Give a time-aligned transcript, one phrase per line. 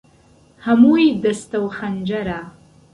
[0.65, 2.39] ههمووى دهستهو خهنجەره